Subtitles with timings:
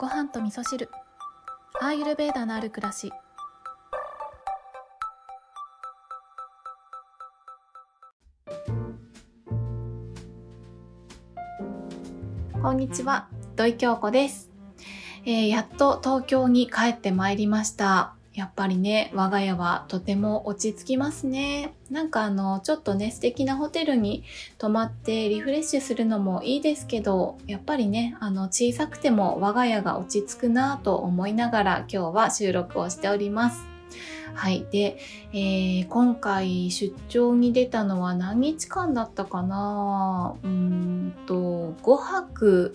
[0.00, 0.88] ご飯と味噌汁。
[1.78, 3.12] アーユルベーダのある暮らし。
[12.62, 13.28] こんにちは。
[13.56, 14.50] 土井京子です、
[15.26, 18.14] えーやっと東京に帰ってまいりました。
[18.40, 21.74] やっぱりね、我が家はとても落ち着きますね。
[21.90, 24.24] なんかあの、ちょっとね、素敵なホテルに
[24.56, 33.60] 泊まってリフレッシュするのもいいですけど、やっぱりね、あの、小さくても我が家が落ち着くなぁと思いながら今日は収録をしております。
[34.32, 34.66] はい。
[34.72, 34.96] で、
[35.34, 40.34] えー今回出張に出たのは何日間だったかな？
[40.42, 42.74] うーんと、5泊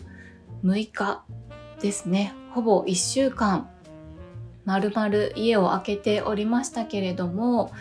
[0.63, 1.23] 6日
[1.81, 2.35] ですね。
[2.51, 3.67] ほぼ1週間
[4.65, 7.71] まるまる家を空けておりましたけれども、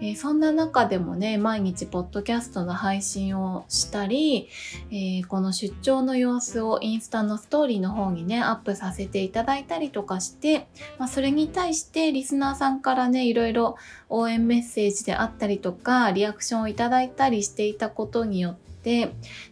[0.00, 4.48] えーそんな中でもね、毎日ポッドキャストの配信をしたり、
[4.90, 10.66] えーこの出張の様子をインスタのストーリーの方にね、アップさせていただいたりとかして、
[10.98, 13.76] まあ、それに対してリスナーさんからね、いろいろ
[14.08, 18.63] 応援メッセージであったりとか、リアクションをいただいたりしていたことによって、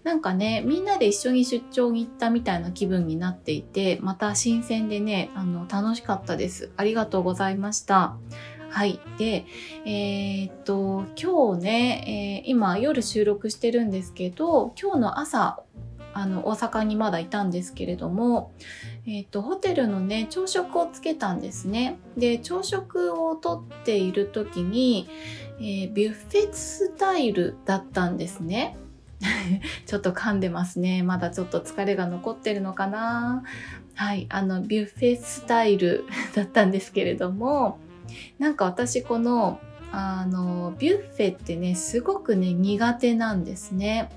[0.04, 6.70] なんかね、みんなで一緒に出張に行ったみたいな気分になっていて、また新鮮でね、あの、楽しかったです。
[6.76, 8.16] ありがとうございました。
[8.68, 9.00] はい。
[9.18, 9.44] で、
[9.84, 15.62] えーっと、今日ね、えー今夜収録してるんですけど、今日の朝、
[16.14, 18.52] あの、大阪にまだいたんですけれども、
[19.06, 21.98] えーっと、ホテルのね、朝食をつけたんですね。
[22.16, 25.08] で、朝食をとっている時に、
[25.58, 28.76] えビュッフェスタイルだったんですね。
[29.86, 31.02] ちょっと噛んでますね。
[31.02, 33.44] まだちょっと疲れが残ってるのかな。
[33.94, 34.26] はい。
[34.30, 37.78] あの、ビュッフェスタイル だったんですけれども、
[38.38, 39.60] なんか私この、
[39.92, 44.10] あの、ビュッフェってね、すごくね、苦手なんですね。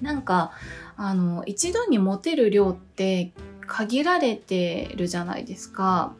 [0.00, 0.52] なんか、
[0.96, 3.32] あの、一度に持てる量って
[3.66, 6.14] 限られてるじゃないですか。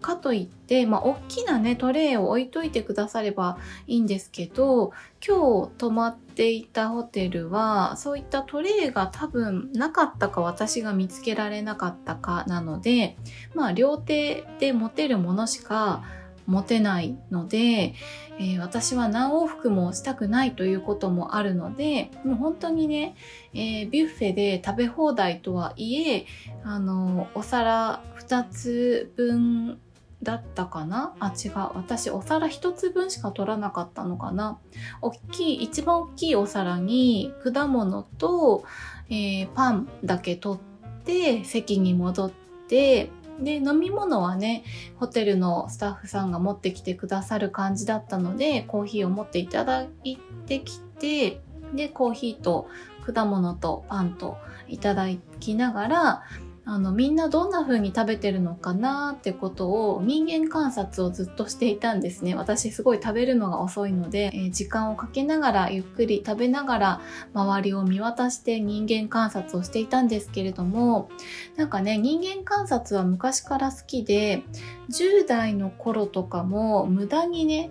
[0.00, 4.92] かといって、まあ、大きなね、トレイを置いといてくださればいいんですけど、
[5.26, 13.16] 今日泊まっていたホテルは、そういったトレイが多分なかったか私が見つけられなかったかなので、
[13.54, 16.02] まあ、両手で持てるものしか
[16.48, 17.94] 持てないので、
[18.38, 23.16] えー私は何往復もしたくないということもあるので、もう本当にね、
[23.52, 26.26] えービュッフェで食べ放題とはいえ、
[26.64, 29.78] あの、お皿2つ分
[30.22, 31.14] だったかな？
[31.20, 31.52] あ、違う。
[31.74, 34.58] 私、お皿1つ分しか取らなかったのかな？
[35.00, 38.64] 大きい、一番大きいお皿に果物と、
[39.10, 42.30] えーパンだけ取って、席に戻っ
[42.68, 44.64] て、で、飲み物はね、
[44.96, 51.40] ホテルのスタッフさんが持ってきてくださる感じだったので、コーヒーを持っていただいてきて、
[51.72, 52.68] で、コーヒーと
[53.06, 54.36] 果物とパンと
[54.66, 55.06] いただ
[55.38, 56.22] きながら、
[56.70, 62.34] あの、みんなどんな風に食べてるのかなってことを人間観察をずっとしていたんですね。
[62.34, 67.00] 私すごい食べるのが遅いので、えー時間をかけながらゆっくり食べながら
[67.32, 71.08] 周りを見渡して人間観察をしていたんですけれども、
[71.56, 74.42] なんかね、人間観察は昔から好きで、
[74.90, 77.70] 10代の頃とかも無駄にね、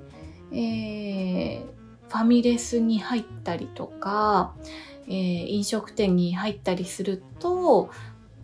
[0.51, 4.55] えーファミレスに入ったりとか、
[5.07, 7.91] えー飲食店に入ったりすると、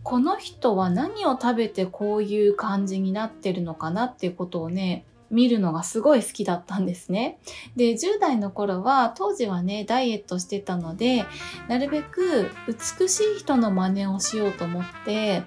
[0.04, 7.40] この人は何を食べてこういう感じになってるのかなっていうことをね、見るのがすごい好きだったんですね。
[7.76, 11.26] で、10代の頃は、当時はね、ダイエットしてたので、
[11.68, 15.44] なるべく美しい人の真似をしようと思って、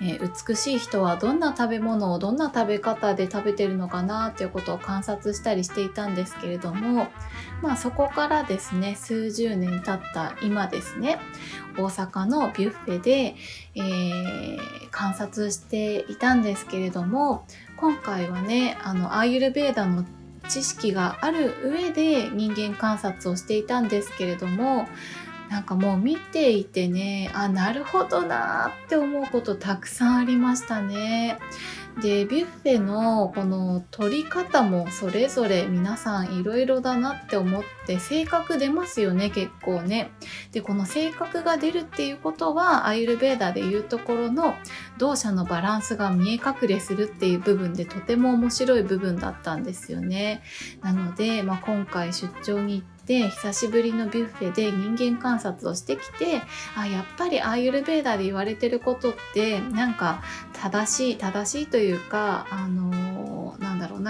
[0.00, 7.08] えー美しい人はどんな食べ物をどんな食べ方で食べてるのかなっていうことを観察したりしていたんですけれども
[7.62, 11.18] まあそこからですね数十年経った今ですね
[11.76, 13.36] 大阪のビュッフェで、
[13.74, 17.44] えー観察していたんですけれども
[17.76, 20.04] 今回はねあのアーユルベーダの
[20.48, 24.88] 知識がある上で人間観察をしていたんですけれども
[25.50, 31.38] なんかもう見ていてねあなるほどなって思うことたくさんありましたね。
[32.02, 40.10] でビュッフェのこの取り方もそれぞれ皆さんいろいろだなって思って性格出ますよね結構ね。
[40.52, 44.54] でこの性格が出るっていうことはアイルベーダでいうところの
[44.98, 50.42] 同社のバランスが見え隠れするっていう部分でとても面白い部分だったんですよね。
[50.82, 56.42] なので、まあ、今回出張に行って久しぶりのビュッフェで人間観察をしてきて
[56.76, 63.07] あやっぱりアーユルベーダで言われてることってなんか正しい正しいというかあのー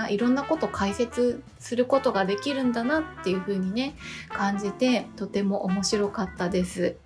[0.02, 3.96] ないろんなこと解説することができるんだなっていうふうにね
[4.28, 6.96] 感じてとても面白かったです。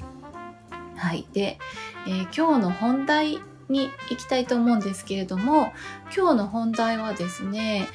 [0.97, 1.59] はい、で、
[2.07, 5.73] えー今日の本題に行きたいと思うんですけれども
[6.15, 7.89] 今日の本題はですね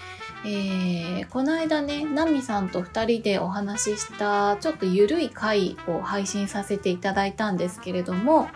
[0.45, 8.47] えー、この間ね、ナミさんと2人でお話ししたちょっとゆるい回を配信させていただいたんですけれども、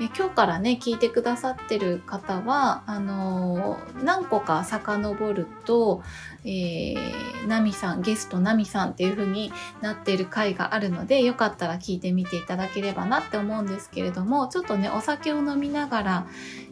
[0.00, 6.02] え今日からね、聞いてくださってる方は、あのー、何個か遡ると、
[6.44, 16.26] えー、ナミさん、ゲストナミさんっていう風になってる回があるので、よかったら聞いてみていただければなって思うんですけれども、ちょっとね、お酒を飲みながら、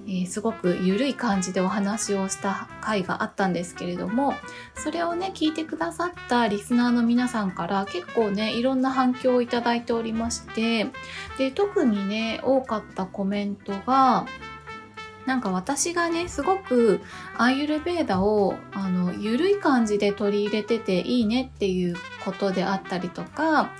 [0.08, 4.32] えー、すごくゆるい感じでお話をした回があったんですけれども
[4.74, 10.86] それをね聞いてくださったリスナーの皆さんから結構ねいろんな反響をいただいておりまして
[11.36, 14.26] で特にね多かったコメントが
[15.28, 17.02] なんか私がねすごく
[17.36, 23.70] アーユルベーダをあの緩い感じで取り入れてていいねっていうことであったりとか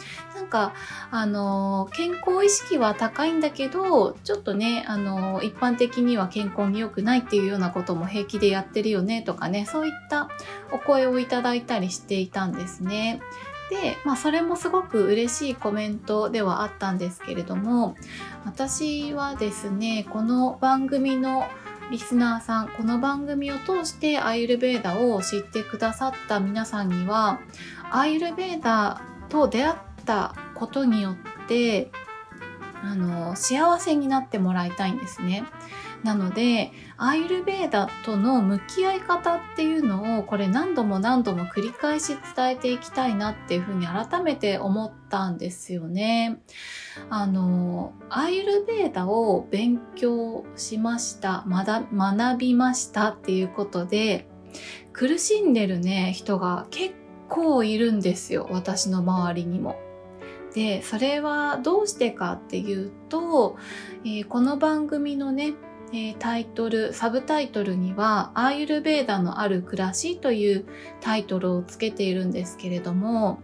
[0.48, 0.72] なんか
[1.10, 10.30] あの健康意識は高いんだけどちょっとねあの一般的には健康に良くないっていうようなことも平気でやってるよねとかねそういった
[10.72, 13.20] お声をいただいたりしていたんですね。
[13.68, 17.96] で、まあ、それもすごく嬉しいコメントではあったんですけれども
[18.46, 21.44] 私はですねこの番組の
[21.90, 27.40] リスナーさんこの番組を通してアイルベーダを知ってくださった皆さんには
[27.90, 29.74] アイルベーダと出会っ
[30.08, 31.12] たことによ
[31.44, 31.92] って
[32.82, 35.44] あの幸せになってもらいたいんですね。
[36.04, 46.40] なのでアイルベーダとの向き合い方っていうのをこれ何度も何度も繰り返し伝えていきたいなっていうふうに改めて思ったんですよね。
[47.10, 54.28] あのアイルベーダを勉強しました学びましたっていうことで
[54.92, 56.94] 苦しんでるね人が結
[57.28, 59.87] 構いるんですよ私の周りにも。
[60.54, 63.56] でそれはどうしてかっていうと、
[64.04, 65.54] えー、この番組のね、
[66.18, 70.66] タイトル、サブタイトルには、アーユルベーダのある暮らしという
[71.00, 73.40] タイトルをつけているんですけれども、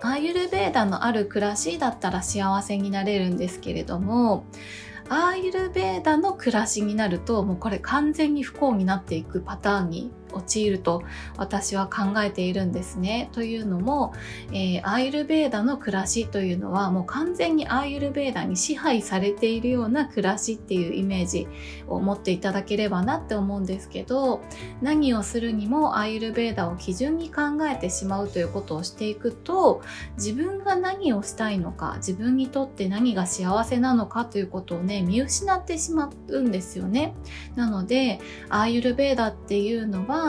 [0.00, 4.44] アーユルベーダのある暮らしだったら幸せになれるんですけれども、
[5.08, 11.02] アーユルベーダの暮らしになると、もうこれ完全に不幸になっていくパターンに陥ると
[11.36, 13.28] 私は考えているんですね。
[13.32, 14.12] というのも、
[14.52, 21.46] えー、アーユルベーダの暮らしというのはもう完全にアーユルベーダに支配されているような暮らしっていうイメージ
[21.88, 24.42] を持っていただければなって思うんですけど
[24.82, 29.82] 何をするにもアーユルベーダを基準に考えてしまうということをしていくと
[30.16, 37.14] 自分が何をしたいのか自分にとって何が幸せなのかということをね見失ってしまうんですよね。
[37.56, 40.23] なのでアーユルベーダっていうのは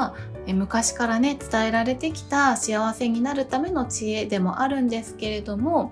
[0.47, 5.92] 昔からね伝えられてきた幸せになるための知恵でもあるんですけれども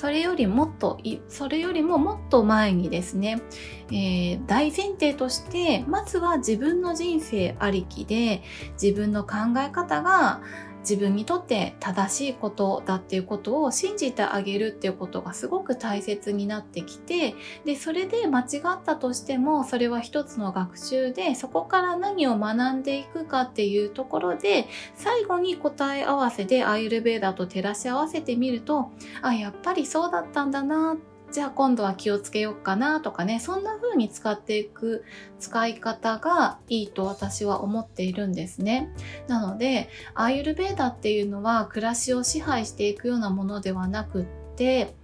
[0.00, 3.42] それよりもっとそれよりももっと前にですね、
[3.88, 8.42] えー、大前提としてまずは自分の人生ありきで
[8.80, 10.40] 自分の考え方が
[10.80, 17.34] 自分にとって正しいことだっていうことを信じてあげるっていうことがすごく大切になってきて
[17.64, 18.44] でそれで間違
[18.74, 28.90] ったとしてもそれは一つの学習でそこから何を学んでいくかっていうところで最後に答え合わせでアイルベーダと照らし合わせてみると
[29.22, 35.04] あやっぱりそうだったんだなってじゃあ今度は気をつけようかなとかね、そんな風に使っていく
[35.38, 38.92] 使い方がいいと私は思っているんですね。
[39.28, 44.24] なので、アーユルベーダっていうのは暮らしを支配していくようなものではなくっ
[44.56, 44.94] て、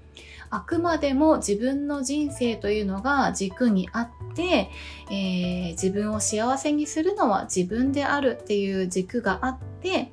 [0.50, 4.70] あくまでも自分の人生というのが軸にあって、
[5.10, 10.12] えー、自分を幸せにするのは自分であるっていう軸があって、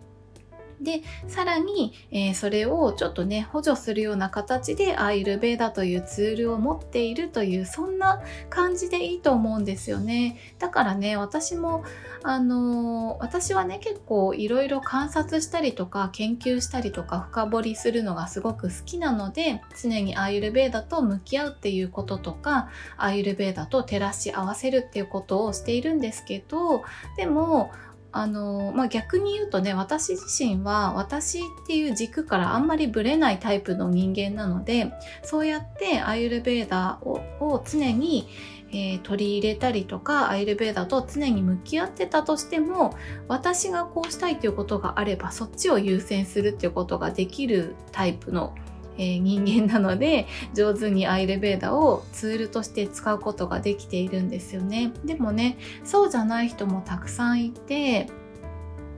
[0.83, 10.37] で、さらに、えー、それをちょっとね、補助するような形でアイルベーダというツールを持っているという、そんな感じでいいと思うんですよね。
[10.59, 11.83] だからね、私も、
[12.23, 26.83] あのー、私はね、結構いろいろ観察したりとか、研究したりとか、深掘りするのがすごく好きなので、常にアイルベーダと向き合うっていうこととか、アイルベーダと照らし合わせるっていうことをしているんですけど、
[27.17, 27.71] でも、
[28.15, 34.93] あのまあ、逆に言うとね私自身は私っていう軸からあんまりぶれないタイプの人間なので
[35.23, 38.27] そうやってアイルベーダーを常に、
[38.69, 42.95] えー、取り入れたりとかアイルベーダーと常に向き合ってたとしても
[43.27, 48.53] 私がこうしたいということがあればそっちを優先するっていうことができるタイプの
[48.97, 54.91] えー、人間なので上手にアイレベーダをツールとして使うことができているんですよね。
[55.05, 58.07] でもねそうじゃない人もたくさんいて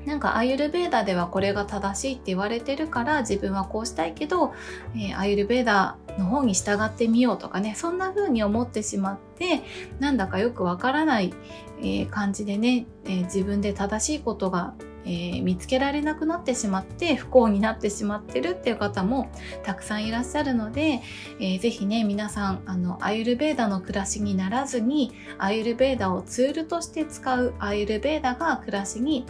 [0.05, 4.53] なんかアイルベーダではこれが正しいって言われてるから自分はこうしたいけど、
[4.95, 9.63] えー、アイルベーダの方に従ってみようとかねそんな風に思ってしまって
[9.99, 11.33] なんだかよくわからない、
[11.79, 14.75] えー、感じでね、えー、自分で正しいことが
[15.05, 19.29] えー、見つけられなくなってしまって不幸になってしまってるっていう方も
[19.63, 21.01] たくさんいらっしゃるので、
[21.39, 29.25] えー、ぜひね皆さんあのアイルベーダの暮らしにならずにアイルベーダをツールとして使うアイルベーダが暮らしに、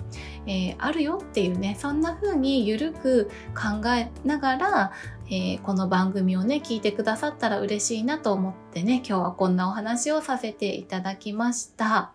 [0.48, 4.92] えー、あるよっていうねそんな風にゆるく考えながら
[5.28, 12.12] えー、この番組をね聞いてくださったら嬉しいなと思ってね今日はこんなお話をさせていただきました。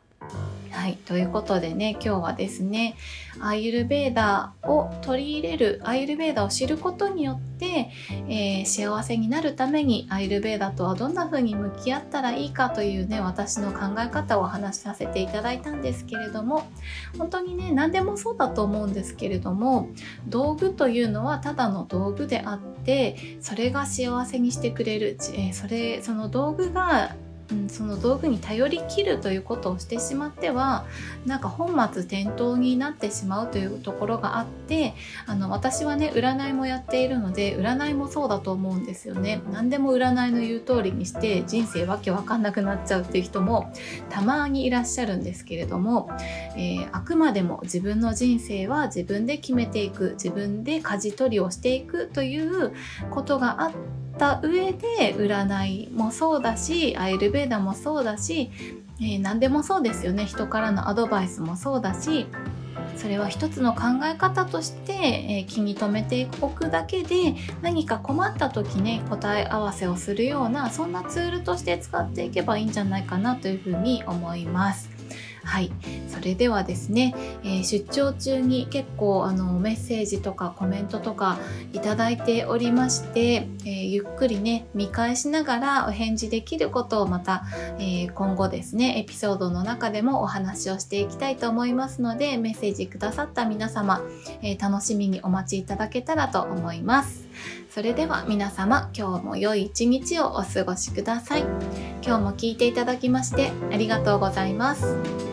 [0.72, 2.96] はい、ということでね今日はですね
[3.40, 7.90] アイルベーダーを取り入れるアイルベーダーを知ることによって、
[8.28, 16.68] えー、幸せになるためにアイルベーダーとはどんな風に向き合ったらいいかというね私の考え方をお話しさせていただいたんですけれども
[17.18, 19.90] 本当にね何でもそうだと思うんですけれども
[20.28, 27.16] 道具というのはただの道具であってそれが幸せにしてくれる、えー、それその道具が
[27.52, 30.87] うん、その道具に頼りきるということをしてしまっては
[31.26, 34.95] なんか本末転倒になってしまうというところがあって
[35.26, 39.42] あの私はね占いもやっているので占いもそうだと思うんですよね。
[39.52, 43.73] 何でも占いの言う通りにして人生わけわかんなくなっちゃうっていう人も
[44.09, 46.11] たまにいらっしゃるんですけれども、
[46.57, 52.73] えー、あくまでも自分の人生は自分で決めていく自分で舵取りをしていくという
[53.11, 58.50] ことがあってった上で占いもそうだしアイルベーダもそうだし、
[59.00, 62.26] えー、何でもそうですよね人からのアドバイスもそうだし
[62.96, 75.00] それは一つの考え方として、えー、気に留めておくだけで何か困った時ね答え合わせをするようなそんなツールとして使っていけばいいんじゃないかなというふうに思います。
[75.44, 75.73] はい、
[76.09, 81.38] それではですね、えー、出張中に結構あのメッセージとかコメントとか
[81.73, 87.44] いただいておりまして、えー、ゆっくりね見返しながらお返事できることをまた、
[87.78, 94.02] えー、今後ですねエピソードの中でもお話をしていきたいと思いますのでメッセージくださった皆様、
[94.42, 97.26] え楽しみにお待ちいただけたらと思います。
[97.70, 101.44] それでは皆様今日も良い一日をお過ごしください。
[102.04, 105.29] 今日も聞いていただきましてありがとうございます。